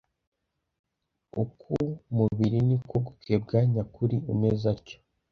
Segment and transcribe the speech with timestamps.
[1.43, 1.57] uk
[2.09, 4.97] umubiri ni ko gukebwa nyakuri Umeze atyo